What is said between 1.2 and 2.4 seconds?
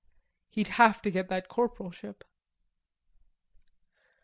that corporalship.